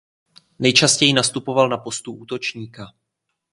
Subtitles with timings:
[0.59, 2.85] Nejčastěji nastupoval na postu útočníka.